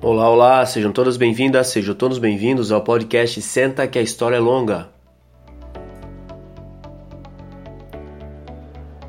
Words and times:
Olá, 0.00 0.30
olá, 0.30 0.64
sejam 0.64 0.92
todas 0.92 1.16
bem-vindas, 1.16 1.66
sejam 1.66 1.92
todos 1.92 2.18
bem-vindos 2.18 2.70
ao 2.70 2.80
podcast 2.80 3.42
Senta 3.42 3.84
que 3.88 3.98
a 3.98 4.02
História 4.02 4.36
é 4.36 4.38
Longa. 4.38 4.88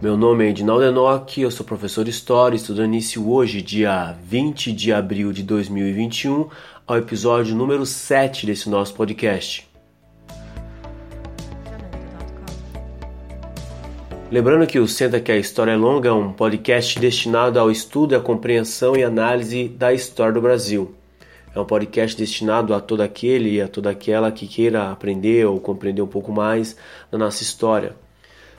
Meu 0.02 0.18
nome 0.18 0.48
é 0.48 0.50
Edinaldo 0.50 0.84
Enoch, 0.84 1.40
eu 1.40 1.52
sou 1.52 1.64
professor 1.64 2.04
de 2.04 2.10
História, 2.10 2.55
estudando 2.55 2.88
início 2.88 3.30
hoje, 3.30 3.62
dia 3.62 4.18
20 4.23 4.72
de 4.72 4.91
abril 4.91 5.32
de 5.32 5.44
2021, 5.44 6.50
ao 6.88 6.98
episódio 6.98 7.56
número 7.56 7.86
7 7.86 8.48
desse 8.48 8.68
nosso 8.68 8.96
podcast. 8.96 9.69
Lembrando 14.32 14.68
que 14.68 14.78
o 14.78 14.88
Senta 14.88 15.20
que 15.20 15.32
a 15.32 15.38
História 15.38 15.72
é 15.72 15.76
Longa 15.76 16.10
é 16.10 16.12
um 16.12 16.32
podcast 16.32 17.00
destinado 17.00 17.60
ao 17.60 17.72
estudo, 17.72 18.16
à 18.16 18.20
compreensão 18.20 18.96
e 18.96 19.04
análise 19.04 19.68
da 19.68 19.92
história 19.92 20.32
do 20.32 20.40
Brasil. 20.40 20.94
É 21.55 21.60
um 21.60 21.66
podcast 21.66 22.16
destinado 22.16 22.76
a 22.76 22.80
todo 22.80 23.02
aquele 23.02 23.55
e 23.55 23.60
a 23.60 23.68
toda 23.68 23.90
aquela 23.90 24.32
que 24.32 24.46
queira 24.46 24.92
aprender 24.92 25.48
ou 25.48 25.60
compreender 25.60 26.04
um 26.04 26.08
pouco 26.08 26.32
mais 26.32 26.78
da 27.10 27.18
nossa 27.18 27.42
história. 27.42 27.96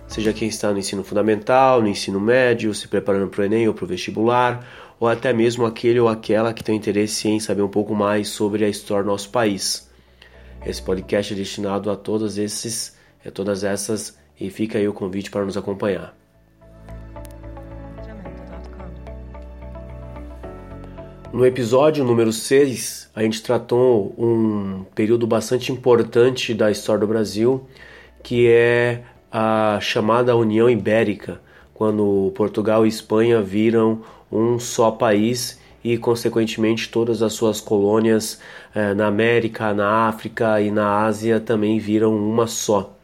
Seja 0.09 0.33
quem 0.33 0.48
está 0.48 0.73
no 0.73 0.79
ensino 0.80 1.05
fundamental, 1.05 1.80
no 1.80 1.87
ensino 1.87 2.18
médio, 2.18 2.74
se 2.74 2.88
preparando 2.88 3.29
para 3.29 3.43
o 3.43 3.45
Enem 3.45 3.68
ou 3.68 3.74
para 3.74 3.84
o 3.84 3.88
vestibular, 3.88 4.66
ou 4.98 5.07
até 5.07 5.32
mesmo 5.32 5.65
aquele 5.65 6.01
ou 6.01 6.09
aquela 6.09 6.52
que 6.52 6.65
tem 6.65 6.74
interesse 6.74 7.29
em 7.29 7.38
saber 7.38 7.62
um 7.62 7.68
pouco 7.68 7.95
mais 7.95 8.27
sobre 8.27 8.65
a 8.65 8.68
história 8.68 9.05
do 9.05 9.10
nosso 9.10 9.30
país. 9.30 9.88
Esse 10.66 10.82
podcast 10.82 11.32
é 11.32 11.37
destinado 11.37 11.93
a 11.93 11.96
todos 11.96 12.38
esses, 12.38 12.96
a 13.24 13.30
todas 13.30 13.62
essas 13.62 14.18
e 14.40 14.48
fica 14.48 14.78
aí 14.78 14.88
o 14.88 14.92
convite 14.92 15.30
para 15.30 15.44
nos 15.44 15.56
acompanhar. 15.56 16.14
No 21.32 21.46
episódio 21.46 22.04
número 22.04 22.32
6, 22.32 23.10
a 23.15 23.23
gente 23.23 23.40
tratou 23.42 24.12
um 24.18 24.84
período 24.95 25.26
bastante 25.28 25.70
importante 25.70 26.52
da 26.52 26.70
história 26.73 27.00
do 27.00 27.06
Brasil, 27.06 27.68
que 28.20 28.48
é 28.48 29.02
a 29.30 29.78
chamada 29.80 30.34
União 30.34 30.68
Ibérica, 30.68 31.40
quando 31.72 32.32
Portugal 32.34 32.84
e 32.84 32.88
Espanha 32.88 33.40
viram 33.40 34.02
um 34.30 34.59
só 34.59 34.90
país 34.90 35.60
e, 35.84 35.96
consequentemente, 35.96 36.88
todas 36.88 37.22
as 37.22 37.32
suas 37.32 37.60
colônias 37.60 38.40
eh, 38.74 38.93
na 38.93 39.06
América, 39.06 39.72
na 39.72 40.09
África 40.09 40.60
e 40.60 40.70
na 40.70 41.04
Ásia 41.04 41.38
também 41.38 41.78
viram 41.78 42.15
uma 42.15 42.48
só 42.48 42.96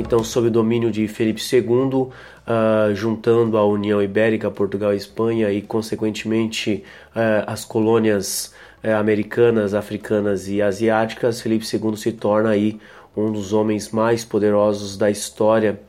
então 0.00 0.24
sob 0.24 0.48
o 0.48 0.50
domínio 0.50 0.90
de 0.90 1.06
Felipe 1.06 1.40
II, 1.40 1.62
uh, 1.70 2.12
ah, 2.46 2.90
juntando 2.94 3.56
a 3.56 3.64
União 3.64 4.02
Ibérica, 4.02 4.50
Portugal 4.50 4.92
e 4.92 4.96
Espanha 4.96 5.50
e 5.52 5.62
consequentemente 5.62 6.82
uh, 7.14 7.44
as 7.46 7.64
colônias 7.64 8.54
uh, 8.82 8.96
americanas, 8.96 9.74
africanas 9.74 10.48
e 10.48 10.60
asiáticas, 10.60 11.40
Felipe 11.40 11.64
II 11.64 11.96
se 11.96 12.12
torna 12.12 12.50
aí 12.50 12.80
um 13.16 13.30
dos 13.30 13.52
homens 13.52 13.90
mais 13.90 14.24
poderosos 14.24 14.96
da 14.96 15.10
história 15.10 15.80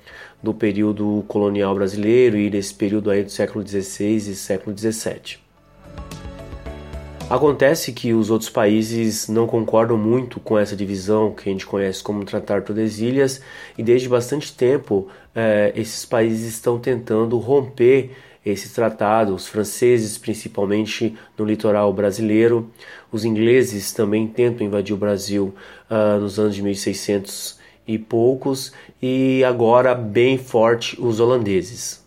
do 0.41 0.53
período 0.53 1.23
colonial 1.27 1.73
brasileiro 1.73 2.37
e 2.37 2.49
desse 2.49 2.73
período 2.73 3.09
aí 3.09 3.23
do 3.23 3.29
século 3.31 3.65
XVI 3.67 4.15
e 4.15 4.35
século 4.35 4.77
XVII. 4.77 5.50
Acontece 7.31 7.93
que 7.93 8.13
os 8.13 8.29
outros 8.29 8.49
países 8.49 9.29
não 9.29 9.47
concordam 9.47 9.97
muito 9.97 10.37
com 10.37 10.59
essa 10.59 10.75
divisão 10.75 11.31
que 11.31 11.47
a 11.47 11.51
gente 11.53 11.65
conhece 11.65 12.03
como 12.03 12.25
Tratar 12.25 12.61
Tordesilhas 12.61 13.41
e 13.77 13.81
desde 13.81 14.09
bastante 14.09 14.53
tempo 14.53 15.07
eh, 15.33 15.71
esses 15.73 16.05
países 16.05 16.53
estão 16.53 16.77
tentando 16.77 17.37
romper 17.37 18.11
esse 18.45 18.73
tratado, 18.73 19.33
os 19.33 19.47
franceses 19.47 20.17
principalmente 20.17 21.15
no 21.37 21.45
litoral 21.45 21.93
brasileiro, 21.93 22.69
os 23.09 23.23
ingleses 23.23 23.93
também 23.93 24.27
tentam 24.27 24.67
invadir 24.67 24.93
o 24.93 24.97
Brasil 24.97 25.55
uh, 25.89 26.19
nos 26.19 26.37
anos 26.37 26.53
de 26.53 26.61
1600 26.61 27.57
e 27.87 27.97
poucos 27.97 28.73
e 29.01 29.41
agora 29.45 29.95
bem 29.95 30.37
forte 30.37 30.99
os 30.99 31.21
holandeses. 31.21 32.00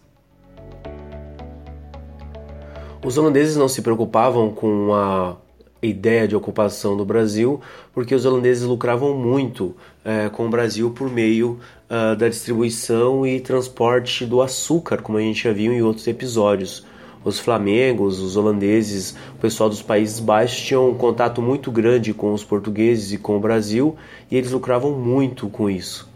Os 3.04 3.18
holandeses 3.18 3.54
não 3.54 3.68
se 3.68 3.82
preocupavam 3.82 4.50
com 4.50 4.94
a 4.94 5.36
ideia 5.82 6.26
de 6.26 6.34
ocupação 6.34 6.96
do 6.96 7.04
Brasil, 7.04 7.60
porque 7.92 8.14
os 8.14 8.24
holandeses 8.24 8.64
lucravam 8.64 9.14
muito 9.14 9.76
é, 10.02 10.30
com 10.30 10.46
o 10.46 10.48
Brasil 10.48 10.90
por 10.90 11.10
meio 11.10 11.60
uh, 11.90 12.16
da 12.16 12.30
distribuição 12.30 13.26
e 13.26 13.40
transporte 13.40 14.24
do 14.24 14.40
açúcar, 14.40 15.02
como 15.02 15.18
a 15.18 15.20
gente 15.20 15.44
já 15.44 15.52
viu 15.52 15.70
em 15.70 15.82
outros 15.82 16.06
episódios. 16.06 16.86
Os 17.22 17.38
flamengos, 17.38 18.20
os 18.20 18.38
holandeses, 18.38 19.14
o 19.34 19.38
pessoal 19.38 19.68
dos 19.68 19.82
Países 19.82 20.18
Baixos 20.18 20.62
tinham 20.62 20.88
um 20.88 20.94
contato 20.94 21.42
muito 21.42 21.70
grande 21.70 22.14
com 22.14 22.32
os 22.32 22.42
portugueses 22.42 23.12
e 23.12 23.18
com 23.18 23.36
o 23.36 23.40
Brasil 23.40 23.96
e 24.30 24.36
eles 24.36 24.50
lucravam 24.50 24.92
muito 24.92 25.50
com 25.50 25.68
isso. 25.68 26.08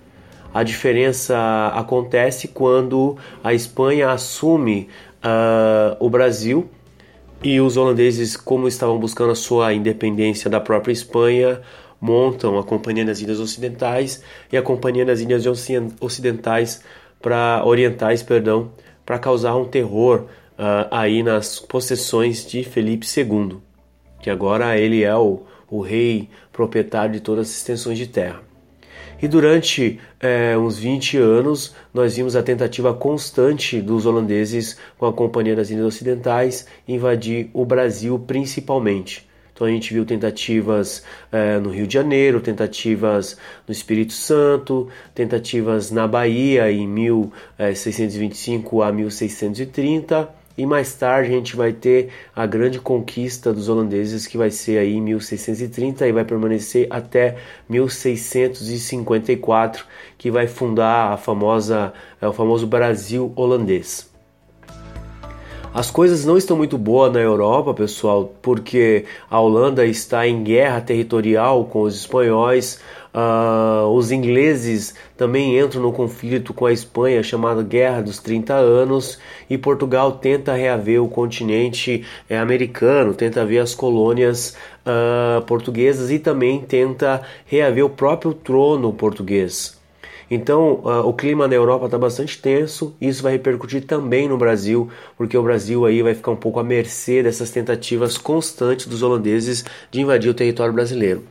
A 0.55 0.63
diferença 0.63 1.71
acontece 1.75 2.49
quando 2.49 3.19
a 3.45 3.53
Espanha 3.53 4.11
assume 4.11 4.89
uh, 5.23 5.95
o 6.01 6.09
Brasil 6.09 6.67
e 7.43 7.61
os 7.61 7.77
holandeses, 7.77 8.37
como 8.37 8.67
estavam 8.67 8.99
buscando 8.99 9.31
a 9.31 9.37
sua 9.37 9.73
independência 9.73 10.51
da 10.51 10.61
própria 10.61 10.93
Espanha, 10.93 11.61
montam 12.01 12.59
a 12.59 12.65
Companhia 12.65 13.05
das 13.05 13.21
Ilhas 13.21 13.39
Ocidentais 13.39 14.23
e 14.53 14.57
a 14.57 14.63
Companhia 14.63 15.05
das 15.05 15.21
Ilhas 15.21 15.45
Ocidentais 16.01 16.83
para 17.21 17.63
orientais, 17.65 18.23
perdão, 18.23 18.73
para 19.05 19.19
causar 19.19 19.57
um 19.57 19.65
terror 19.65 20.27
uh, 20.59 20.89
aí 20.91 21.23
nas 21.23 21.61
possessões 21.61 22.45
de 22.45 22.63
Felipe 22.65 23.07
II, 23.07 23.59
que 24.21 24.31
agora 24.31 24.77
ele 24.77 25.03
é 25.03 25.17
o, 25.17 25.43
o 25.71 25.81
rei 25.81 26.29
proprietário 26.53 27.13
de 27.13 27.21
todas 27.21 27.49
as 27.49 27.57
extensões 27.57 27.99
de 27.99 28.07
terra. 28.07 28.48
E 29.21 29.27
durante 29.27 29.99
é, 30.21 30.57
uns 30.57 30.79
20 30.79 31.17
anos, 31.17 31.75
nós 31.93 32.17
vimos 32.17 32.37
a 32.37 32.43
tentativa 32.43 32.95
constante 32.95 33.81
dos 33.81 34.07
holandeses 34.07 34.79
com 34.97 35.07
a 35.07 35.13
Companhia 35.13 35.57
das 35.57 35.71
Ilhas 35.71 35.87
Ocidentais 35.87 36.67
invadir 36.87 37.51
o 37.53 37.65
Brasil 37.65 38.17
principalmente. 38.17 39.27
Então 39.53 39.67
a 39.67 39.71
gente 39.71 39.93
viu 39.93 40.05
tentativas 40.05 41.03
é, 41.33 41.59
no 41.59 41.71
Rio 41.71 41.85
de 41.85 41.95
Janeiro, 41.95 42.41
tentativas 42.41 43.37
no 43.67 43.73
Espírito 43.73 44.13
Santo, 44.13 44.89
tentativas 45.13 45.91
na 45.91 46.07
Bahia 46.07 46.71
em 46.71 46.87
1625 46.87 48.83
a 48.83 48.93
1630 48.93 50.38
e 50.59 50.67
mais 50.67 50.93
tarde 50.93 51.31
a 51.31 51.35
gente 51.37 51.55
vai 51.55 51.73
ter 51.73 52.09
a 52.35 52.45
grande 52.45 52.81
conquista 52.81 53.53
dos 53.53 53.69
holandeses 53.69 54.27
que 54.27 54.37
vai 54.37 54.51
ser 54.51 54.79
aí 54.79 54.95
em 54.95 55.01
1630 55.01 56.09
e 56.09 56.13
vai 56.13 56.25
permanecer 56.25 56.89
até 56.91 57.37
1654, 57.69 59.87
que 60.19 60.33
vai 60.33 60.49
fundar 60.49 61.13
a 61.13 61.17
famosa 61.17 61.93
é, 62.21 62.27
o 62.27 62.33
famoso 62.33 62.67
Brasil 62.67 63.33
holandês. 63.37 64.11
As 65.73 65.93
coisas 65.93 66.25
não 66.25 66.37
estão 66.37 66.57
muito 66.57 66.77
boas 66.77 67.13
na 67.13 67.21
Europa, 67.21 67.73
pessoal, 67.73 68.35
porque 68.43 69.05
a 69.31 69.39
Holanda 69.39 69.87
está 69.87 70.27
em 70.27 70.43
guerra 70.43 70.81
territorial 70.81 71.67
com 71.67 71.83
os 71.83 71.95
espanhóis. 71.95 72.81
Uh, 73.19 73.89
os 73.89 74.13
ingleses 74.13 74.95
também 75.17 75.59
entram 75.59 75.83
no 75.83 75.93
conflito 75.93 76.55
com 76.55 76.67
a 76.67 76.73
Espanha, 76.73 77.21
chamada 77.21 77.65
Guerra 77.65 78.01
dos 78.01 78.21
30 78.21 78.55
Anos, 78.55 79.19
e 79.51 79.59
Portugal 79.59 80.13
tenta 80.13 80.55
reaver 80.55 81.03
o 81.03 81.09
continente 81.09 82.05
é, 82.31 82.39
americano, 82.39 83.15
tenta 83.15 83.45
ver 83.45 83.59
as 83.59 83.75
colônias 83.75 84.57
uh, 84.87 85.43
portuguesas 85.47 86.13
e 86.13 86.21
também 86.21 86.61
tenta 86.61 87.23
reaver 87.45 87.85
o 87.85 87.91
próprio 87.91 88.33
trono 88.33 88.93
português. 88.93 89.77
Então, 90.31 90.75
uh, 90.85 91.09
o 91.09 91.13
clima 91.13 91.49
na 91.49 91.55
Europa 91.57 91.87
está 91.87 91.99
bastante 91.99 92.41
tenso 92.41 92.95
e 93.01 93.09
isso 93.09 93.25
vai 93.25 93.33
repercutir 93.33 93.85
também 93.85 94.29
no 94.29 94.39
Brasil, 94.39 94.91
porque 95.17 95.37
o 95.37 95.43
Brasil 95.43 95.85
aí 95.85 96.03
vai 96.03 96.15
ficar 96.15 96.31
um 96.31 96.37
pouco 96.37 96.61
à 96.61 96.63
mercê 96.63 97.21
dessas 97.21 97.51
tentativas 97.51 98.17
constantes 98.17 98.87
dos 98.87 99.03
holandeses 99.03 99.65
de 99.91 100.01
invadir 100.01 100.31
o 100.31 100.35
território 100.35 100.73
brasileiro. 100.73 101.25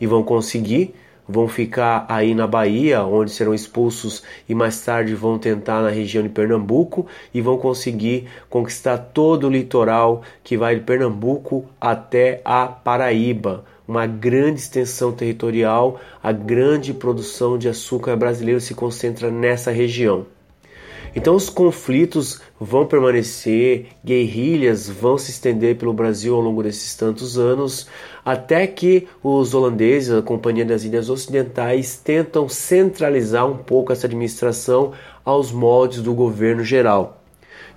E 0.00 0.06
vão 0.06 0.22
conseguir, 0.22 0.94
vão 1.28 1.46
ficar 1.46 2.06
aí 2.08 2.34
na 2.34 2.46
Bahia, 2.46 3.02
onde 3.02 3.30
serão 3.30 3.54
expulsos 3.54 4.22
e 4.48 4.54
mais 4.54 4.82
tarde 4.82 5.14
vão 5.14 5.38
tentar 5.38 5.82
na 5.82 5.90
região 5.90 6.22
de 6.22 6.28
Pernambuco 6.28 7.06
e 7.34 7.40
vão 7.40 7.58
conseguir 7.58 8.28
conquistar 8.48 8.98
todo 8.98 9.46
o 9.46 9.50
litoral 9.50 10.22
que 10.42 10.56
vai 10.56 10.76
de 10.76 10.80
Pernambuco 10.82 11.66
até 11.80 12.40
a 12.44 12.66
Paraíba 12.66 13.64
uma 13.88 14.06
grande 14.06 14.60
extensão 14.60 15.12
territorial, 15.12 15.98
a 16.22 16.30
grande 16.30 16.92
produção 16.92 17.56
de 17.56 17.70
açúcar 17.70 18.16
brasileiro 18.16 18.60
se 18.60 18.74
concentra 18.74 19.30
nessa 19.30 19.70
região. 19.70 20.26
Então 21.14 21.34
os 21.34 21.48
conflitos 21.48 22.40
vão 22.60 22.86
permanecer, 22.86 23.86
guerrilhas 24.04 24.88
vão 24.88 25.16
se 25.16 25.30
estender 25.30 25.76
pelo 25.76 25.92
Brasil 25.92 26.34
ao 26.34 26.40
longo 26.40 26.62
desses 26.62 26.94
tantos 26.94 27.38
anos, 27.38 27.88
até 28.24 28.66
que 28.66 29.08
os 29.22 29.54
holandeses, 29.54 30.12
a 30.12 30.22
Companhia 30.22 30.64
das 30.64 30.84
Ilhas 30.84 31.08
Ocidentais, 31.08 31.96
tentam 31.96 32.48
centralizar 32.48 33.46
um 33.46 33.56
pouco 33.56 33.92
essa 33.92 34.06
administração 34.06 34.92
aos 35.24 35.50
moldes 35.50 36.02
do 36.02 36.14
governo 36.14 36.62
geral. 36.62 37.17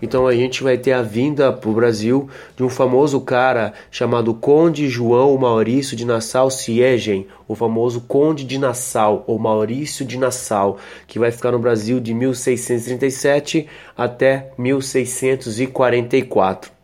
Então 0.02 0.26
a 0.26 0.34
gente 0.34 0.64
vai 0.64 0.78
ter 0.78 0.94
a 0.94 1.02
vinda 1.02 1.52
para 1.54 1.70
o 1.70 1.74
Brasil 1.74 2.30
de 2.56 2.64
um 2.64 2.70
famoso 2.70 3.20
cara 3.22 3.74
chamado 3.92 4.34
Conde 4.34 4.90
João 4.90 5.38
Maurício 5.38 5.96
de 5.96 6.06
Nassau-Siegen, 6.06 7.28
o 7.48 7.56
famoso 7.56 8.02
Conde 8.02 8.44
de 8.44 8.58
Nassau, 8.58 9.24
ou 9.28 9.38
Maurício 9.38 10.04
de 10.04 10.18
Nassau, 10.18 10.80
que 11.06 11.20
vai 11.20 11.32
ficar 11.32 11.52
no 11.52 11.60
Brasil 11.60 12.00
de 12.00 12.12
1637 12.14 13.68
até 13.96 14.52
1644. 14.58 16.82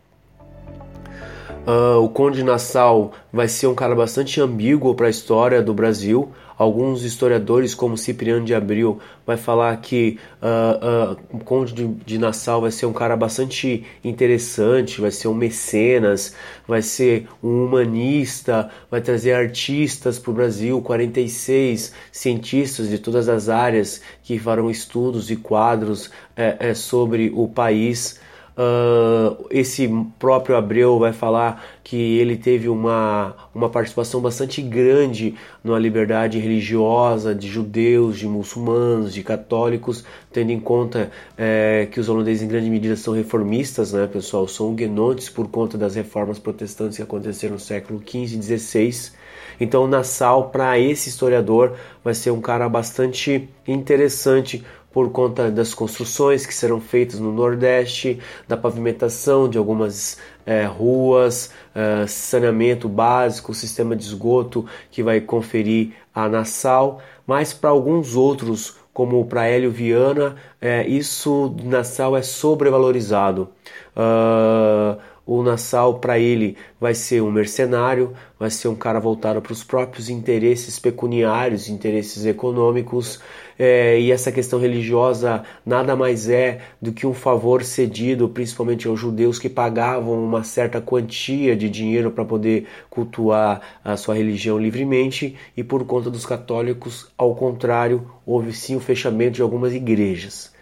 Uh, 1.68 2.02
o 2.02 2.08
Conde 2.08 2.38
de 2.38 2.44
Nassau 2.44 3.12
vai 3.30 3.46
ser 3.46 3.66
um 3.66 3.74
cara 3.74 3.94
bastante 3.94 4.40
ambíguo 4.40 4.94
para 4.94 5.06
a 5.06 5.10
história 5.10 5.60
do 5.60 5.74
Brasil. 5.74 6.32
Alguns 6.58 7.04
historiadores, 7.04 7.72
como 7.72 7.96
Cipriano 7.96 8.44
de 8.44 8.52
Abril, 8.52 8.98
vai 9.24 9.36
falar 9.36 9.76
que 9.76 10.18
uh, 10.42 11.12
uh, 11.12 11.36
o 11.36 11.38
Conde 11.38 11.72
de, 11.72 11.86
de, 11.86 12.18
Nassau 12.18 12.62
vai 12.62 12.72
ser 12.72 12.86
um 12.86 12.92
cara 12.92 13.16
bastante 13.16 13.84
interessante, 14.02 15.00
vai 15.00 15.12
ser 15.12 15.28
um 15.28 15.34
mecenas, 15.34 16.34
vai 16.66 16.82
ser 16.82 17.28
um 17.40 17.64
humanista, 17.66 18.68
vai 18.90 19.00
trazer 19.00 19.34
artistas 19.34 20.18
para 20.18 20.32
o 20.32 20.34
Brasil, 20.34 20.82
46 20.82 21.92
cientistas 22.10 22.88
de 22.88 22.98
todas 22.98 23.28
as 23.28 23.48
áreas 23.48 24.02
que 24.24 24.36
farão 24.36 24.68
estudos 24.68 25.30
e 25.30 25.36
quadros 25.36 26.10
é, 26.36 26.70
é, 26.70 26.74
sobre 26.74 27.30
o 27.32 27.46
país. 27.46 28.18
Uh, 28.58 29.46
esse 29.52 29.88
próprio 30.18 30.56
Abreu 30.56 30.98
vai 30.98 31.12
falar 31.12 31.64
que 31.84 32.18
ele 32.18 32.36
teve 32.36 32.68
uma, 32.68 33.36
uma 33.54 33.68
participação 33.68 34.20
bastante 34.20 34.60
grande 34.60 35.36
na 35.62 35.78
liberdade 35.78 36.40
religiosa 36.40 37.32
de 37.32 37.46
judeus, 37.46 38.18
de 38.18 38.26
muçulmanos, 38.26 39.14
de 39.14 39.22
católicos, 39.22 40.04
tendo 40.32 40.50
em 40.50 40.58
conta 40.58 41.08
é, 41.36 41.86
que 41.88 42.00
os 42.00 42.08
holandeses 42.08 42.42
em 42.42 42.48
grande 42.48 42.68
medida 42.68 42.96
são 42.96 43.14
reformistas, 43.14 43.92
né, 43.92 44.08
pessoal? 44.08 44.48
São 44.48 44.70
huguenotes 44.70 45.28
por 45.28 45.46
conta 45.46 45.78
das 45.78 45.94
reformas 45.94 46.40
protestantes 46.40 46.96
que 46.96 47.02
aconteceram 47.04 47.54
no 47.54 47.60
século 47.60 48.02
XV 48.04 48.38
e 48.38 48.58
XVI. 48.58 49.12
Então, 49.60 49.86
Nassau, 49.86 50.50
para 50.50 50.78
esse 50.80 51.08
historiador, 51.08 51.76
vai 52.02 52.14
ser 52.14 52.32
um 52.32 52.40
cara 52.40 52.68
bastante 52.68 53.48
interessante 53.66 54.64
por 54.98 55.12
conta 55.12 55.48
das 55.48 55.74
construções 55.74 56.44
que 56.44 56.52
serão 56.52 56.80
feitas 56.80 57.20
no 57.20 57.32
Nordeste, 57.32 58.18
da 58.48 58.56
pavimentação 58.56 59.48
de 59.48 59.56
algumas 59.56 60.18
é, 60.44 60.64
ruas, 60.64 61.52
é, 61.72 62.04
saneamento 62.08 62.88
básico, 62.88 63.54
sistema 63.54 63.94
de 63.94 64.02
esgoto 64.02 64.66
que 64.90 65.00
vai 65.00 65.20
conferir 65.20 65.92
a 66.12 66.28
Nassau, 66.28 67.00
mas 67.24 67.54
para 67.54 67.70
alguns 67.70 68.16
outros, 68.16 68.74
como 68.92 69.24
para 69.24 69.46
Hélio 69.46 69.70
Viana, 69.70 70.34
é, 70.60 70.84
isso 70.88 71.54
Nassau 71.62 72.16
é 72.16 72.22
sobrevalorizado. 72.22 73.50
Uh, 73.94 75.00
o 75.28 75.42
Nassau 75.42 75.98
para 75.98 76.18
ele 76.18 76.56
vai 76.80 76.94
ser 76.94 77.22
um 77.22 77.30
mercenário, 77.30 78.14
vai 78.38 78.48
ser 78.48 78.66
um 78.66 78.74
cara 78.74 78.98
voltado 78.98 79.42
para 79.42 79.52
os 79.52 79.62
próprios 79.62 80.08
interesses 80.08 80.78
pecuniários, 80.78 81.68
interesses 81.68 82.24
econômicos, 82.24 83.20
é, 83.58 83.98
e 84.00 84.12
essa 84.12 84.30
questão 84.30 84.58
religiosa 84.60 85.42
nada 85.66 85.96
mais 85.96 86.28
é 86.28 86.60
do 86.80 86.92
que 86.92 87.06
um 87.06 87.14
favor 87.14 87.64
cedido, 87.64 88.28
principalmente 88.28 88.86
aos 88.86 89.00
judeus 89.00 89.38
que 89.38 89.48
pagavam 89.48 90.22
uma 90.22 90.44
certa 90.44 90.80
quantia 90.80 91.56
de 91.56 91.68
dinheiro 91.68 92.10
para 92.10 92.24
poder 92.24 92.66
cultuar 92.88 93.60
a 93.84 93.96
sua 93.96 94.14
religião 94.14 94.58
livremente, 94.58 95.36
e 95.56 95.64
por 95.64 95.84
conta 95.84 96.10
dos 96.10 96.24
católicos, 96.24 97.10
ao 97.18 97.34
contrário, 97.34 98.10
houve 98.24 98.52
sim 98.52 98.76
o 98.76 98.80
fechamento 98.80 99.32
de 99.32 99.42
algumas 99.42 99.74
igrejas. 99.74 100.56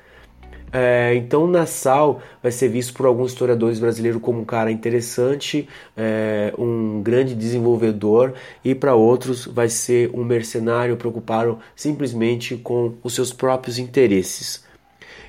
É, 0.78 1.14
então 1.14 1.46
Nassau 1.46 2.20
vai 2.42 2.52
ser 2.52 2.68
visto 2.68 2.92
por 2.92 3.06
alguns 3.06 3.32
historiadores 3.32 3.80
brasileiros 3.80 4.20
como 4.20 4.42
um 4.42 4.44
cara 4.44 4.70
interessante, 4.70 5.66
é, 5.96 6.52
um 6.58 7.00
grande 7.02 7.34
desenvolvedor, 7.34 8.34
e 8.62 8.74
para 8.74 8.94
outros 8.94 9.46
vai 9.46 9.70
ser 9.70 10.10
um 10.12 10.22
mercenário 10.22 10.94
preocupado 10.98 11.58
simplesmente 11.74 12.58
com 12.58 12.92
os 13.02 13.14
seus 13.14 13.32
próprios 13.32 13.78
interesses. 13.78 14.66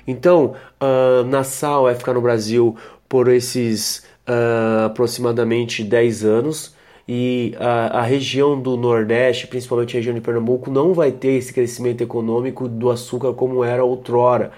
Então, 0.06 0.54
uh, 0.82 1.24
Nassau 1.24 1.84
vai 1.84 1.94
ficar 1.94 2.12
no 2.12 2.20
Brasil 2.20 2.76
por 3.08 3.28
esses 3.28 4.04
uh, 4.28 4.84
aproximadamente 4.84 5.82
10 5.82 6.24
anos 6.26 6.74
e 7.06 7.54
a, 7.58 8.00
a, 8.00 8.02
região 8.02 8.60
do 8.60 8.76
Nordeste, 8.76 9.46
principalmente 9.46 9.96
a 9.96 9.98
região 9.98 10.14
de 10.14 10.20
Pernambuco, 10.20 10.70
não 10.70 10.92
vai 10.92 11.10
ter 11.10 11.32
esse 11.32 11.54
crescimento 11.54 12.02
econômico 12.02 12.68
do 12.68 12.90
açúcar 12.90 13.32
como 13.32 13.64
era 13.64 13.82
outrora. 13.82 14.52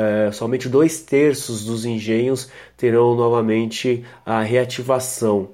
É, 0.00 0.30
somente 0.30 0.68
dois 0.68 1.00
terços 1.00 1.64
dos 1.64 1.84
engenhos 1.84 2.48
terão 2.76 3.16
novamente 3.16 4.04
a 4.24 4.42
reativação. 4.42 5.48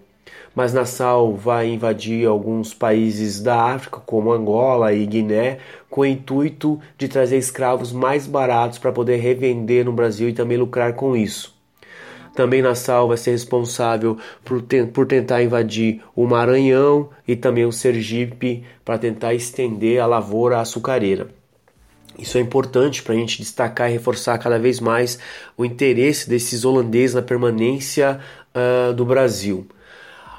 Mas 0.55 0.75
Nassau 0.75 1.35
vai 1.35 1.69
invadir 1.69 2.29
alguns 2.29 2.75
países 2.75 3.41
da 3.41 3.73
África, 3.73 4.00
como 4.05 4.31
Angola 4.31 4.93
e 4.93 5.06
Guiné, 5.06 5.61
com 5.88 6.02
o 6.02 6.05
intuito 6.05 6.79
de 6.99 7.08
trazer 7.08 7.38
escravos 7.38 7.91
mais 7.91 8.26
baratos 8.26 8.79
para 8.79 8.93
poder 8.93 9.17
revender 9.17 9.82
no 9.82 9.94
Brasil 9.94 10.29
e 10.29 10.35
também 10.35 10.58
lucrar 10.58 10.93
com 10.93 11.17
isso. 11.17 11.55
Também 12.35 12.61
Nassau 12.61 13.08
vai 13.08 13.17
ser 13.17 13.31
responsável 13.31 14.19
por, 14.44 14.61
te 14.61 14.85
por 14.85 15.06
tentar 15.06 15.43
invadir 15.43 16.02
o 16.14 16.26
Maranhão 16.26 17.08
e 17.26 17.35
também 17.35 17.64
o 17.64 17.73
Sergipe 17.73 18.62
para 18.85 18.99
tentar 18.99 19.32
estender 19.32 20.02
a 20.02 20.06
lavoura 20.06 20.61
açucareira. 20.61 21.29
Isso 22.19 22.38
é 22.38 22.40
importante 22.40 23.02
para 23.02 23.14
a 23.14 23.16
gente 23.16 23.40
destacar 23.40 23.90
e 23.90 23.93
reforçar 23.93 24.38
cada 24.38 24.58
vez 24.58 24.81
mais 24.81 25.19
o 25.56 25.64
interesse 25.64 26.28
desses 26.28 26.64
holandeses 26.64 27.14
na 27.14 27.22
permanência 27.22 28.20
uh, 28.55 28.93
do 28.93 29.05
Brasil. 29.05 29.66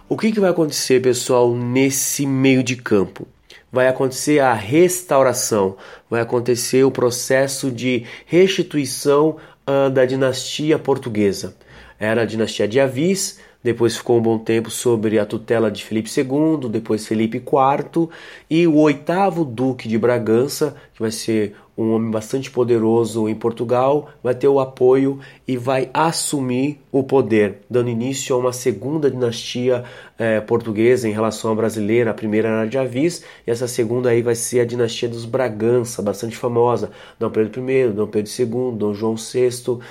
O 0.08 0.18
que, 0.18 0.32
que 0.32 0.40
vai 0.40 0.52
acontecer, 0.52 1.02
pessoal, 1.02 1.54
nesse 1.54 2.26
meio 2.26 2.64
de 2.64 2.76
campo? 2.76 3.28
Vai 3.72 3.88
acontecer 3.88 4.40
a 4.40 4.54
restauração, 4.54 5.76
vai 6.10 6.22
acontecer 6.22 6.84
o 6.84 6.92
processo 6.92 7.72
de 7.72 8.06
restituição 8.26 9.38
uh, 9.68 9.90
da 9.90 10.06
dinastia 10.06 10.80
portuguesa. 10.80 11.56
Era 12.00 12.22
a 12.22 12.26
dinastia 12.26 12.68
de 12.68 12.80
Avis, 12.80 13.40
depois 13.66 13.98
ficou 13.98 14.20
um 14.20 14.22
bom 14.22 14.38
tempo 14.38 14.70
sobre 14.70 15.18
a 15.18 15.26
tutela 15.26 15.72
de 15.72 15.84
Felipe 15.84 16.08
II, 16.16 16.70
depois 16.70 17.08
Felipe 17.08 17.38
IV, 17.38 18.10
e 18.48 18.68
o 18.68 18.76
oitavo 18.76 19.44
duque 19.44 19.88
de 19.88 19.98
Bragança, 19.98 20.76
que 20.94 21.02
vai 21.02 21.10
ser 21.10 21.56
um 21.78 21.92
homem 21.92 22.10
bastante 22.10 22.50
poderoso 22.50 23.28
em 23.28 23.36
Portugal, 23.36 24.10
vai 24.24 24.34
ter 24.34 24.48
o 24.48 24.60
apoio 24.60 25.20
e 25.48 25.58
vai 25.58 25.90
assumir 25.94 26.80
o 26.92 27.04
poder, 27.04 27.60
dando 27.70 27.90
início 27.90 28.34
a 28.36 28.40
uma 28.40 28.54
segunda 28.54 29.12
dinastia 29.12 29.84
eh, 30.18 30.40
portuguesa 30.40 31.10
em 31.10 31.12
relação 31.12 31.52
à 31.52 31.56
brasileira. 31.56 32.12
A 32.12 32.14
primeira 32.14 32.48
era 32.48 32.66
de 32.66 32.78
Avis, 32.78 33.24
e 33.46 33.52
essa 33.52 33.68
segunda 33.68 34.10
aí 34.10 34.22
vai 34.22 34.36
ser 34.36 34.62
a 34.62 34.66
dinastia 34.66 35.10
dos 35.10 35.26
Bragança, 35.26 36.02
bastante 36.02 36.38
famosa. 36.38 36.92
Dom 37.20 37.30
Pedro 37.30 37.70
I, 37.70 37.90
Dom 37.90 38.08
Pedro 38.08 38.32
II, 38.32 38.78
Dom 38.78 38.94
João 38.94 39.16
VI, 39.16 39.50
uh, 39.70 39.82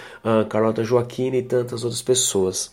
Carlota 0.48 0.82
Joaquina 0.82 1.36
e 1.36 1.42
tantas 1.42 1.84
outras 1.84 2.00
pessoas. 2.00 2.72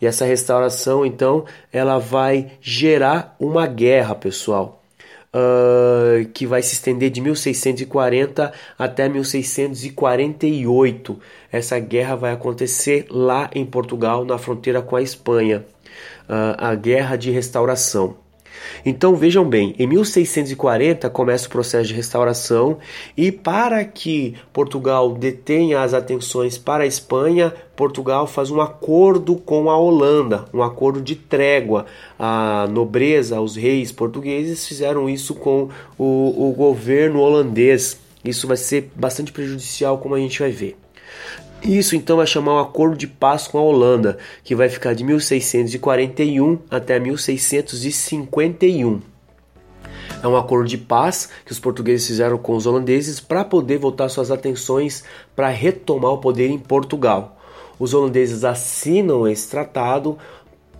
E 0.00 0.06
essa 0.06 0.24
restauração, 0.24 1.04
então, 1.04 1.44
ela 1.70 1.98
vai 1.98 2.52
gerar 2.60 3.36
uma 3.38 3.66
guerra, 3.66 4.14
pessoal 4.14 4.82
uh, 5.36 6.24
que 6.32 6.46
vai 6.46 6.62
se 6.62 6.72
estender 6.74 7.10
de 7.10 7.20
1640 7.20 8.52
até 8.78 9.08
1648. 9.08 11.18
Essa 11.52 11.78
guerra 11.78 12.16
vai 12.16 12.32
acontecer 12.32 13.06
lá 13.10 13.50
em 13.54 13.66
Portugal, 13.66 14.24
na 14.24 14.38
fronteira 14.38 14.80
com 14.80 14.96
a 14.96 15.02
Espanha, 15.02 15.66
uh, 16.28 16.56
a 16.58 16.74
Guerra 16.74 17.16
de 17.16 17.30
Restauração. 17.30 18.16
Então 18.84 19.14
vejam 19.14 19.44
bem, 19.44 19.74
em 19.78 19.86
1640 19.86 21.08
começa 21.10 21.46
o 21.46 21.50
processo 21.50 21.88
de 21.88 21.94
restauração 21.94 22.78
e 23.16 23.32
para 23.32 23.84
que 23.84 24.34
Portugal 24.52 25.12
detenha 25.14 25.82
as 25.82 25.94
atenções 25.94 26.56
para 26.56 26.84
a 26.84 26.86
Espanha, 26.86 27.52
Portugal 27.74 28.26
faz 28.26 28.50
um 28.50 28.60
acordo 28.60 29.36
com 29.36 29.70
a 29.70 29.76
Holanda, 29.76 30.46
um 30.52 30.62
acordo 30.62 31.00
de 31.00 31.14
trégua. 31.14 31.86
A 32.18 32.66
nobreza, 32.70 33.40
os 33.40 33.54
reis 33.54 33.92
portugueses 33.92 34.66
fizeram 34.66 35.08
isso 35.08 35.34
com 35.34 35.68
o, 35.98 36.48
o 36.48 36.52
governo 36.52 37.20
holandês. 37.20 38.00
Isso 38.24 38.48
vai 38.48 38.56
ser 38.56 38.90
bastante 38.94 39.30
prejudicial, 39.30 39.98
como 39.98 40.14
a 40.14 40.18
gente 40.18 40.40
vai 40.40 40.50
ver. 40.50 40.76
Isso 41.66 41.96
então 41.96 42.18
vai 42.18 42.26
chamar 42.28 42.54
um 42.54 42.60
acordo 42.60 42.96
de 42.96 43.08
paz 43.08 43.48
com 43.48 43.58
a 43.58 43.62
Holanda, 43.62 44.18
que 44.44 44.54
vai 44.54 44.68
ficar 44.68 44.94
de 44.94 45.02
1641 45.02 46.60
até 46.70 47.00
1651. 47.00 49.00
É 50.22 50.28
um 50.28 50.36
acordo 50.36 50.68
de 50.68 50.78
paz 50.78 51.28
que 51.44 51.50
os 51.50 51.58
portugueses 51.58 52.06
fizeram 52.06 52.38
com 52.38 52.54
os 52.54 52.66
holandeses 52.66 53.18
para 53.18 53.44
poder 53.44 53.78
voltar 53.78 54.08
suas 54.08 54.30
atenções 54.30 55.02
para 55.34 55.48
retomar 55.48 56.12
o 56.12 56.18
poder 56.18 56.48
em 56.48 56.58
Portugal. 56.58 57.36
Os 57.80 57.92
holandeses 57.92 58.44
assinam 58.44 59.26
esse 59.26 59.50
tratado, 59.50 60.16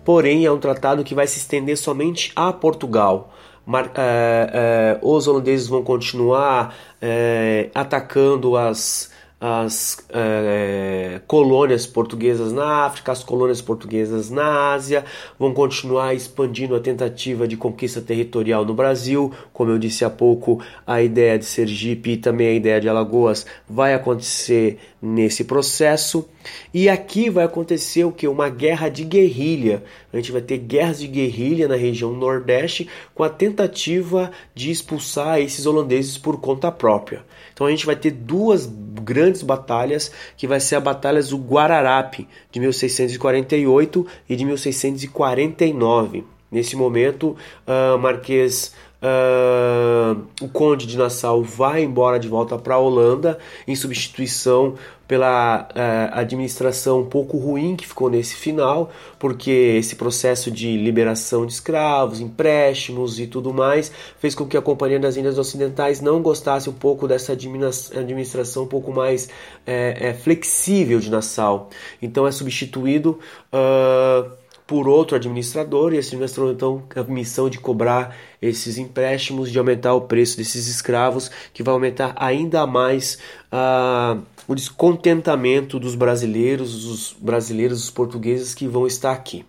porém 0.05 0.45
é 0.45 0.51
um 0.51 0.57
tratado 0.57 1.03
que 1.03 1.13
vai 1.13 1.27
se 1.27 1.37
estender 1.37 1.77
somente 1.77 2.31
a 2.33 2.53
Portugal. 2.53 3.33
Mar, 3.65 3.91
é, 3.93 4.51
é, 4.53 4.99
os 5.01 5.27
holandeses 5.27 5.67
vão 5.67 5.83
continuar 5.83 6.73
é, 7.01 7.69
atacando 7.75 8.55
as 8.55 9.16
as 9.39 10.03
é, 10.09 11.21
colônias 11.27 11.85
portuguesas 11.85 12.51
na 12.51 12.85
África, 12.85 13.11
as 13.11 13.23
colônias 13.23 13.61
portuguesas 13.61 14.31
na 14.31 14.73
Ásia, 14.73 15.05
vão 15.37 15.53
continuar 15.53 16.15
expandindo 16.15 16.75
a 16.75 16.79
tentativa 16.79 17.47
de 17.47 17.55
conquista 17.55 18.01
territorial 18.01 18.65
no 18.65 18.73
Brasil. 18.73 19.31
Como 19.53 19.71
eu 19.71 19.77
disse 19.77 20.03
há 20.03 20.09
pouco, 20.09 20.63
a 20.85 21.01
ideia 21.01 21.37
de 21.37 21.45
Sergipe 21.45 22.11
e 22.11 22.17
também 22.17 22.47
a 22.47 22.53
ideia 22.53 22.81
de 22.81 22.89
Alagoas 22.89 23.45
vai 23.69 23.93
acontecer 23.93 24.79
nesse 25.01 25.43
processo. 25.43 26.27
E 26.73 26.89
aqui 26.89 27.29
vai 27.29 27.45
acontecer 27.45 28.03
o 28.03 28.11
que? 28.11 28.27
Uma 28.27 28.49
guerra 28.49 28.89
de 28.89 29.03
guerrilha. 29.03 29.83
A 30.11 30.17
gente 30.17 30.31
vai 30.31 30.41
ter 30.41 30.57
guerras 30.57 30.99
de 30.99 31.07
guerrilha 31.07 31.67
na 31.67 31.75
região 31.75 32.13
Nordeste 32.13 32.87
com 33.13 33.23
a 33.23 33.29
tentativa 33.29 34.31
de 34.55 34.71
expulsar 34.71 35.39
esses 35.39 35.65
holandeses 35.65 36.17
por 36.17 36.39
conta 36.39 36.71
própria. 36.71 37.23
Então 37.53 37.67
a 37.67 37.69
gente 37.69 37.85
vai 37.85 37.95
ter 37.95 38.11
duas 38.11 38.65
grandes 38.67 39.41
batalhas, 39.41 40.11
que 40.35 40.47
vai 40.47 40.59
ser 40.59 40.75
a 40.75 40.79
batalha 40.79 41.21
do 41.21 41.37
Guararapi 41.37 42.27
de 42.51 42.59
1648 42.59 44.07
e 44.29 44.35
de 44.35 44.45
1649. 44.45 46.23
Nesse 46.49 46.77
momento, 46.77 47.35
uh, 47.67 47.97
Marquês 47.99 48.73
Uh, 48.99 50.23
o 50.41 50.47
Conde 50.47 50.87
de 50.87 50.97
Nassau 50.97 51.43
vai 51.43 51.83
embora 51.83 52.19
de 52.19 52.27
volta 52.27 52.57
para 52.57 52.75
a 52.75 52.79
Holanda 52.79 53.37
em 53.67 53.75
substituição 53.75 54.73
pela 55.07 55.69
uh, 55.69 56.19
administração 56.19 57.01
um 57.01 57.05
pouco 57.05 57.37
ruim 57.37 57.75
que 57.75 57.87
ficou 57.87 58.09
nesse 58.09 58.35
final, 58.35 58.91
porque 59.19 59.51
esse 59.51 59.95
processo 59.95 60.49
de 60.49 60.75
liberação 60.75 61.45
de 61.45 61.53
escravos, 61.53 62.19
empréstimos 62.19 63.19
e 63.19 63.27
tudo 63.27 63.53
mais 63.53 63.91
fez 64.19 64.33
com 64.33 64.45
que 64.45 64.57
a 64.57 64.61
Companhia 64.61 64.99
das 64.99 65.15
Índias 65.15 65.37
Ocidentais 65.37 66.01
não 66.01 66.21
gostasse 66.21 66.67
um 66.67 66.73
pouco 66.73 67.07
dessa 67.07 67.33
administração 67.33 68.63
um 68.63 68.67
pouco 68.67 68.91
mais 68.91 69.29
é, 69.65 70.09
é, 70.09 70.13
flexível 70.15 70.99
de 70.99 71.11
Nassau. 71.11 71.69
Então 72.01 72.25
é 72.27 72.31
substituído. 72.31 73.19
Uh, 73.53 74.46
por 74.67 74.87
outro 74.87 75.15
administrador, 75.15 75.93
e 75.93 75.97
esse 75.97 76.09
administrador 76.09 76.53
então 76.53 76.83
a 76.93 77.03
missão 77.03 77.49
de 77.49 77.57
cobrar 77.57 78.15
esses 78.41 78.77
empréstimos, 78.77 79.49
de 79.49 79.57
aumentar 79.57 79.93
o 79.93 80.01
preço 80.01 80.35
desses 80.37 80.67
escravos, 80.67 81.31
que 81.53 81.63
vai 81.63 81.73
aumentar 81.73 82.13
ainda 82.17 82.67
mais 82.67 83.17
uh, 83.51 84.21
o 84.45 84.53
descontentamento 84.53 85.79
dos 85.79 85.95
brasileiros, 85.95 86.85
os 86.85 87.15
brasileiros, 87.17 87.81
os 87.81 87.89
portugueses 87.89 88.53
que 88.53 88.67
vão 88.67 88.85
estar 88.85 89.13
aqui. 89.13 89.45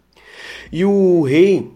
E 0.70 0.84
o 0.84 1.22
rei 1.22 1.68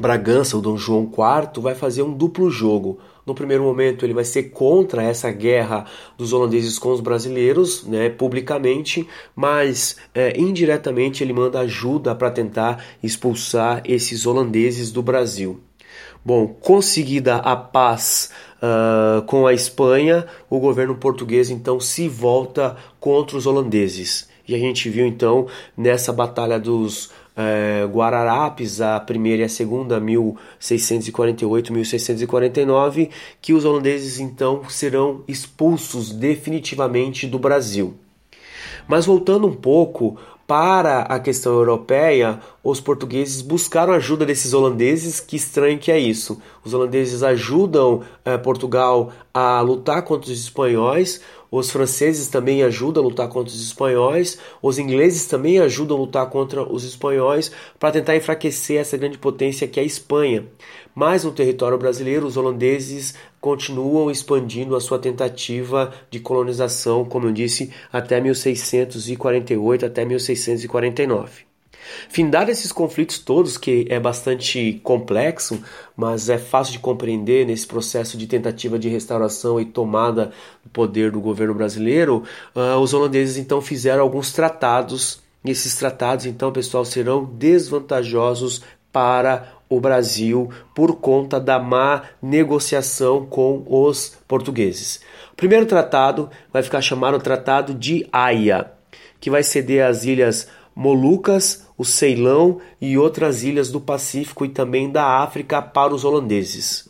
Bragança, 0.00 0.56
o 0.56 0.60
Dom 0.60 0.76
João 0.76 1.04
IV, 1.04 1.60
vai 1.60 1.74
fazer 1.74 2.02
um 2.02 2.12
duplo 2.12 2.50
jogo. 2.50 2.98
No 3.26 3.34
primeiro 3.34 3.64
momento, 3.64 4.06
ele 4.06 4.14
vai 4.14 4.24
ser 4.24 4.44
contra 4.44 5.02
essa 5.02 5.30
guerra 5.30 5.84
dos 6.16 6.32
holandeses 6.32 6.78
com 6.78 6.92
os 6.92 7.00
brasileiros, 7.00 7.84
né, 7.84 8.08
publicamente, 8.08 9.06
mas 9.34 9.96
é, 10.14 10.38
indiretamente 10.40 11.22
ele 11.22 11.32
manda 11.32 11.60
ajuda 11.60 12.14
para 12.14 12.30
tentar 12.30 12.82
expulsar 13.02 13.82
esses 13.84 14.24
holandeses 14.24 14.90
do 14.90 15.02
Brasil. 15.02 15.60
Bom, 16.24 16.46
conseguida 16.46 17.36
a 17.36 17.56
paz 17.56 18.30
uh, 18.62 19.22
com 19.22 19.46
a 19.46 19.52
Espanha, 19.52 20.26
o 20.50 20.58
governo 20.58 20.94
português 20.94 21.48
então 21.50 21.80
se 21.80 22.08
volta 22.08 22.76
contra 23.00 23.36
os 23.36 23.46
holandeses. 23.46 24.28
E 24.48 24.54
a 24.54 24.58
gente 24.58 24.88
viu 24.88 25.06
então 25.06 25.46
nessa 25.76 26.12
batalha 26.12 26.58
dos 26.58 27.10
é, 27.36 27.86
Guararapes, 27.86 28.80
a 28.80 28.98
primeira 28.98 29.42
e 29.42 29.44
a 29.44 29.48
segunda, 29.48 30.00
1648 30.00 31.72
1649, 31.72 33.10
que 33.40 33.52
os 33.52 33.64
holandeses 33.64 34.18
então 34.18 34.68
serão 34.68 35.22
expulsos 35.28 36.10
definitivamente 36.10 37.26
do 37.26 37.38
Brasil. 37.38 37.94
Mas 38.88 39.04
voltando 39.04 39.46
um 39.46 39.54
pouco 39.54 40.18
para 40.48 41.02
a 41.02 41.20
questão 41.20 41.52
europeia, 41.52 42.40
os 42.64 42.80
portugueses 42.80 43.42
buscaram 43.42 43.92
ajuda 43.92 44.24
desses 44.24 44.54
holandeses. 44.54 45.20
Que 45.20 45.36
estranho 45.36 45.78
que 45.78 45.92
é 45.92 45.98
isso. 45.98 46.40
Os 46.64 46.72
holandeses 46.72 47.22
ajudam 47.22 48.02
eh, 48.24 48.38
Portugal 48.38 49.12
a 49.32 49.60
lutar 49.60 50.00
contra 50.00 50.32
os 50.32 50.40
espanhóis. 50.40 51.20
Os 51.50 51.70
franceses 51.70 52.28
também 52.28 52.62
ajudam 52.62 53.02
a 53.02 53.06
lutar 53.06 53.28
contra 53.28 53.52
os 53.52 53.62
espanhóis, 53.62 54.38
os 54.60 54.78
ingleses 54.78 55.26
também 55.26 55.58
ajudam 55.58 55.96
a 55.96 56.00
lutar 56.00 56.28
contra 56.28 56.62
os 56.62 56.84
espanhóis 56.84 57.50
para 57.78 57.92
tentar 57.92 58.16
enfraquecer 58.16 58.78
essa 58.78 58.98
grande 58.98 59.16
potência 59.16 59.66
que 59.66 59.80
é 59.80 59.82
a 59.82 59.86
Espanha. 59.86 60.46
Mas 60.94 61.24
no 61.24 61.32
território 61.32 61.78
brasileiro, 61.78 62.26
os 62.26 62.36
holandeses 62.36 63.14
continuam 63.40 64.10
expandindo 64.10 64.74
a 64.74 64.80
sua 64.80 64.98
tentativa 64.98 65.92
de 66.10 66.20
colonização, 66.20 67.04
como 67.04 67.26
eu 67.26 67.32
disse, 67.32 67.72
até 67.92 68.20
1648, 68.20 69.86
até 69.86 70.04
1649. 70.04 71.48
Findar 72.08 72.48
esses 72.48 72.72
conflitos 72.72 73.18
todos, 73.18 73.56
que 73.56 73.86
é 73.88 73.98
bastante 73.98 74.80
complexo, 74.82 75.62
mas 75.96 76.28
é 76.28 76.38
fácil 76.38 76.72
de 76.72 76.78
compreender 76.78 77.46
nesse 77.46 77.66
processo 77.66 78.16
de 78.16 78.26
tentativa 78.26 78.78
de 78.78 78.88
restauração 78.88 79.60
e 79.60 79.64
tomada 79.64 80.32
do 80.62 80.70
poder 80.70 81.10
do 81.10 81.20
governo 81.20 81.54
brasileiro, 81.54 82.24
uh, 82.54 82.78
os 82.78 82.92
holandeses 82.92 83.36
então 83.36 83.60
fizeram 83.60 84.02
alguns 84.02 84.32
tratados. 84.32 85.20
E 85.44 85.50
esses 85.50 85.76
tratados, 85.76 86.26
então, 86.26 86.52
pessoal, 86.52 86.84
serão 86.84 87.24
desvantajosos 87.24 88.62
para 88.98 89.46
o 89.68 89.80
Brasil 89.80 90.50
por 90.74 90.96
conta 90.96 91.38
da 91.38 91.56
má 91.56 92.02
negociação 92.20 93.24
com 93.24 93.62
os 93.64 94.18
portugueses. 94.26 95.00
O 95.32 95.36
primeiro 95.36 95.66
tratado 95.66 96.28
vai 96.52 96.64
ficar 96.64 96.80
chamado 96.80 97.20
Tratado 97.20 97.72
de 97.72 98.08
Haia, 98.12 98.72
que 99.20 99.30
vai 99.30 99.44
ceder 99.44 99.86
as 99.86 100.02
ilhas 100.02 100.48
Molucas, 100.74 101.68
o 101.76 101.84
Ceilão 101.84 102.60
e 102.80 102.98
outras 102.98 103.44
ilhas 103.44 103.70
do 103.70 103.80
Pacífico 103.80 104.44
e 104.44 104.48
também 104.48 104.90
da 104.90 105.22
África 105.22 105.62
para 105.62 105.94
os 105.94 106.04
holandeses. 106.04 106.88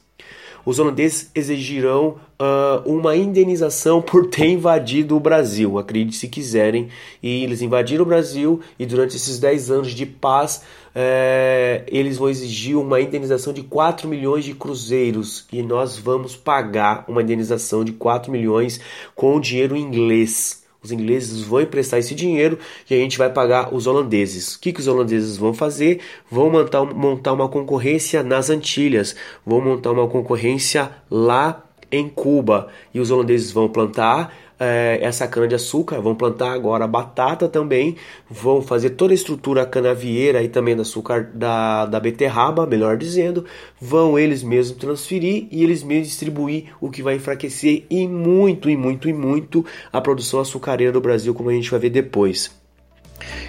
Os 0.65 0.79
holandeses 0.79 1.31
exigirão 1.35 2.17
uh, 2.39 2.83
uma 2.85 3.17
indenização 3.17 4.03
por 4.03 4.27
ter 4.27 4.49
invadido 4.49 5.17
o 5.17 5.21
Brasil, 5.21 5.79
acredite 5.79 6.17
se 6.17 6.29
quiserem. 6.29 6.89
E 7.23 7.45
eles 7.45 7.63
invadiram 7.63 8.05
o 8.05 8.07
Brasil 8.09 8.61
e 8.79 8.87
durante 8.87 9.17
esses 9.17 9.39
10 9.39 9.71
anos 9.71 9.93
de 9.93 10.07
paz 10.07 10.63
é, 10.95 11.85
eles 11.87 12.19
vão 12.19 12.29
exigir 12.29 12.77
uma 12.77 13.01
indenização 13.01 13.53
de 13.53 13.63
4 13.63 14.09
milhões 14.09 14.45
de 14.45 14.55
cruzeiros 14.55 15.47
e 15.53 15.63
nós 15.63 15.97
vamos 15.97 16.35
pagar 16.35 17.05
uma 17.07 17.23
indenização 17.23 17.85
de 17.85 17.93
4 17.93 18.33
milhões 18.33 18.81
com 19.15 19.41
dinheiro 19.41 19.77
inglês. 19.77 20.67
Os 20.83 20.93
ingleses 20.93 21.43
vão 21.43 21.61
emprestar 21.61 21.99
esse 21.99 22.15
dinheiro 22.15 22.59
e 22.89 22.95
a 22.95 22.99
gente 22.99 23.19
vai 23.19 23.31
pagar 23.31 23.75
os 23.75 23.87
holandeses. 23.87 24.55
O 24.55 24.61
que, 24.61 24.73
que 24.73 24.81
os 24.81 24.87
holandeses 24.87 25.37
vão 25.37 25.53
fazer? 25.53 26.01
Vão 26.31 26.51
montar, 26.51 26.85
montar 26.85 27.33
uma 27.33 27.49
concorrência 27.49 28.23
nas 28.23 28.49
Antilhas, 28.49 29.17
vão 29.45 29.61
montar 29.61 29.91
uma 29.91 30.07
concorrência 30.07 30.91
lá 31.11 31.65
em 31.91 32.09
Cuba 32.09 32.69
e 32.95 33.01
os 33.01 33.11
holandeses 33.11 33.51
vão 33.51 33.69
plantar 33.69 34.33
é, 34.59 34.99
essa 35.01 35.27
cana-de-açúcar, 35.27 36.01
vão 36.01 36.15
plantar 36.15 36.53
agora 36.53 36.87
batata 36.87 37.49
também, 37.49 37.97
vão 38.29 38.61
fazer 38.61 38.91
toda 38.91 39.13
a 39.13 39.15
estrutura 39.15 39.65
canavieira 39.65 40.43
e 40.43 40.49
também 40.49 40.75
da 40.75 40.83
açúcar 40.83 41.31
da, 41.33 41.87
da 41.87 42.01
beterraba, 42.01 42.67
melhor 42.67 42.97
dizendo, 42.97 43.45
vão 43.81 44.19
eles 44.19 44.43
mesmos 44.43 44.79
transferir 44.79 45.47
e 45.51 45.63
eles 45.63 45.83
mesmos 45.83 46.09
distribuir, 46.09 46.73
o 46.81 46.91
que 46.91 47.03
vai 47.03 47.17
enfraquecer 47.17 47.85
e 47.89 48.07
muito, 48.07 48.69
e 48.69 48.77
muito, 48.77 49.09
e 49.09 49.13
muito 49.13 49.65
a 49.93 50.01
produção 50.01 50.41
açucareira 50.41 50.93
do 50.93 51.01
Brasil, 51.01 51.35
como 51.35 51.51
a 51.51 51.53
gente 51.53 51.71
vai 51.71 51.81
ver 51.81 51.91
depois. 51.91 52.51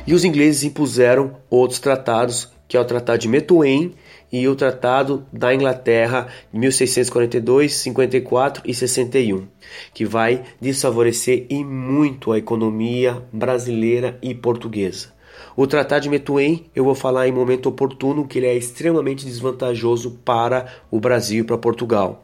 E 0.05 0.13
os 0.13 0.23
ingleses 0.23 0.63
impuseram 0.63 1.35
outros 1.49 1.79
tratados, 1.79 2.49
que 2.69 2.77
é 2.77 2.79
o 2.79 2.85
Tratado 2.85 3.19
de 3.19 3.27
Methuen, 3.27 3.93
e 4.31 4.47
o 4.47 4.55
Tratado 4.55 5.25
da 5.33 5.53
Inglaterra 5.53 6.27
de 6.53 6.59
1642, 6.59 7.73
54 7.73 8.63
e 8.63 8.73
61, 8.73 9.47
que 9.93 10.05
vai 10.05 10.43
desfavorecer 10.61 11.47
e 11.49 11.63
muito 11.63 12.31
a 12.31 12.37
economia 12.37 13.23
brasileira 13.33 14.19
e 14.21 14.35
portuguesa. 14.35 15.11
O 15.57 15.65
Tratado 15.65 16.03
de 16.03 16.09
Methuen 16.09 16.65
eu 16.75 16.83
vou 16.83 16.95
falar 16.95 17.27
em 17.27 17.31
momento 17.31 17.67
oportuno 17.67 18.27
que 18.27 18.37
ele 18.37 18.45
é 18.45 18.55
extremamente 18.55 19.25
desvantajoso 19.25 20.19
para 20.23 20.67
o 20.91 20.99
Brasil 20.99 21.43
e 21.43 21.47
para 21.47 21.57
Portugal. 21.57 22.23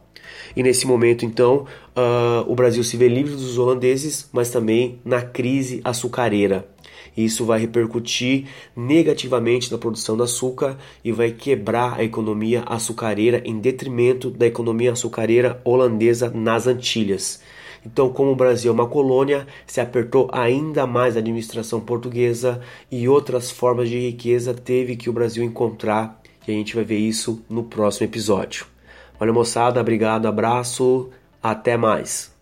E 0.54 0.62
nesse 0.62 0.86
momento, 0.86 1.24
então, 1.24 1.66
uh, 1.96 2.50
o 2.50 2.54
Brasil 2.54 2.82
se 2.82 2.96
vê 2.96 3.08
livre 3.08 3.32
dos 3.32 3.58
holandeses, 3.58 4.28
mas 4.32 4.50
também 4.50 5.00
na 5.04 5.22
crise 5.22 5.80
açucareira. 5.84 6.66
Isso 7.16 7.44
vai 7.44 7.60
repercutir 7.60 8.46
negativamente 8.76 9.70
na 9.70 9.78
produção 9.78 10.16
do 10.16 10.22
açúcar 10.22 10.78
e 11.04 11.12
vai 11.12 11.30
quebrar 11.30 11.98
a 11.98 12.04
economia 12.04 12.62
açucareira 12.66 13.42
em 13.44 13.58
detrimento 13.58 14.30
da 14.30 14.46
economia 14.46 14.92
açucareira 14.92 15.60
holandesa 15.64 16.30
nas 16.30 16.66
Antilhas. 16.66 17.40
Então, 17.86 18.12
como 18.12 18.32
o 18.32 18.36
Brasil 18.36 18.70
é 18.72 18.74
uma 18.74 18.88
colônia, 18.88 19.46
se 19.64 19.80
apertou 19.80 20.28
ainda 20.32 20.86
mais 20.86 21.14
a 21.14 21.20
administração 21.20 21.80
portuguesa 21.80 22.60
e 22.90 23.08
outras 23.08 23.50
formas 23.50 23.88
de 23.88 23.98
riqueza 23.98 24.52
teve 24.52 24.96
que 24.96 25.08
o 25.08 25.12
Brasil 25.12 25.44
encontrar, 25.44 26.20
e 26.46 26.50
a 26.50 26.54
gente 26.54 26.74
vai 26.74 26.84
ver 26.84 26.98
isso 26.98 27.44
no 27.48 27.62
próximo 27.62 28.06
episódio. 28.06 28.66
Valeu, 29.18 29.32
moçada, 29.32 29.80
obrigado, 29.80 30.26
abraço, 30.26 31.10
até 31.40 31.76
mais. 31.76 32.35